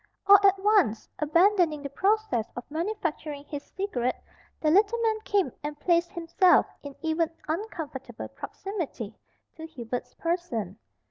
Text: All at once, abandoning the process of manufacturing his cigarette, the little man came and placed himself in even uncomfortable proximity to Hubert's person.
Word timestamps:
All 0.25 0.39
at 0.43 0.57
once, 0.57 1.07
abandoning 1.19 1.83
the 1.83 1.89
process 1.91 2.47
of 2.55 2.63
manufacturing 2.71 3.43
his 3.45 3.61
cigarette, 3.61 4.19
the 4.59 4.71
little 4.71 4.99
man 4.99 5.19
came 5.25 5.51
and 5.61 5.79
placed 5.79 6.11
himself 6.13 6.65
in 6.81 6.95
even 7.03 7.29
uncomfortable 7.47 8.27
proximity 8.29 9.15
to 9.57 9.67
Hubert's 9.67 10.15
person. 10.15 10.79